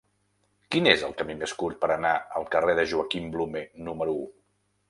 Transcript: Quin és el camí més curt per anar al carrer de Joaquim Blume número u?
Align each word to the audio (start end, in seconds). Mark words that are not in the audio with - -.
Quin 0.75 0.89
és 0.93 1.03
el 1.07 1.13
camí 1.19 1.35
més 1.43 1.53
curt 1.59 1.79
per 1.83 1.91
anar 1.97 2.15
al 2.39 2.49
carrer 2.57 2.77
de 2.81 2.89
Joaquim 2.95 3.31
Blume 3.37 3.63
número 3.91 4.21
u? 4.25 4.29